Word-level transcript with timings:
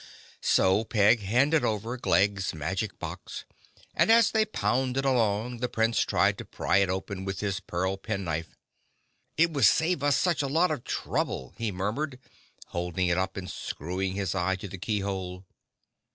So 0.41 0.83
Peg 0.83 1.19
handed 1.19 1.63
over 1.63 1.95
Glegg's 1.95 2.55
Magic 2.55 2.97
Box 2.97 3.45
and 3.93 4.11
as 4.11 4.31
they 4.31 4.45
pounded 4.45 5.05
along 5.05 5.57
the 5.59 5.69
Prince 5.69 5.99
tried 6.01 6.39
to 6.39 6.43
pry 6.45 6.77
it 6.77 6.89
open 6.89 7.23
with 7.23 7.41
his 7.41 7.59
pearl 7.59 7.97
pen 7.97 8.23
knife. 8.23 8.57
"It 9.37 9.51
would 9.51 9.65
save 9.65 10.01
us 10.01 10.15
such 10.15 10.41
a 10.41 10.47
lot 10.47 10.71
of 10.71 10.85
trouble," 10.85 11.53
he 11.55 11.71
murmured, 11.71 12.17
holding 12.69 13.09
it 13.09 13.19
up 13.19 13.37
and 13.37 13.47
screwing 13.47 14.13
his 14.13 14.33
eye 14.33 14.55
to 14.55 14.67
the 14.67 14.79
keyhole. 14.79 15.45